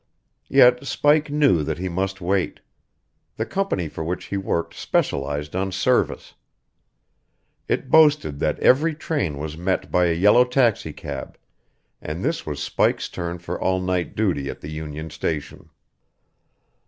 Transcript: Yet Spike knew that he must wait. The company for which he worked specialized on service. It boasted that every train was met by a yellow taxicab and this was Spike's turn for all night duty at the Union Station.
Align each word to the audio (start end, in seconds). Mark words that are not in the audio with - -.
Yet 0.49 0.83
Spike 0.87 1.29
knew 1.29 1.61
that 1.61 1.77
he 1.77 1.87
must 1.87 2.21
wait. 2.21 2.61
The 3.37 3.45
company 3.45 3.87
for 3.87 4.03
which 4.03 4.25
he 4.25 4.35
worked 4.35 4.73
specialized 4.73 5.55
on 5.55 5.71
service. 5.71 6.33
It 7.67 7.91
boasted 7.91 8.39
that 8.39 8.59
every 8.61 8.95
train 8.95 9.37
was 9.37 9.55
met 9.59 9.91
by 9.91 10.05
a 10.05 10.13
yellow 10.15 10.43
taxicab 10.43 11.37
and 12.01 12.25
this 12.25 12.47
was 12.47 12.59
Spike's 12.59 13.09
turn 13.09 13.37
for 13.37 13.61
all 13.61 13.79
night 13.79 14.15
duty 14.15 14.49
at 14.49 14.61
the 14.61 14.71
Union 14.71 15.11
Station. 15.11 15.69